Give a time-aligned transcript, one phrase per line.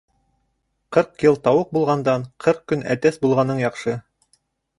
[0.95, 3.97] Ҡырҡ йыл тауыҡ булғандан ҡырҡ көн әтәс булғаның яҡшы.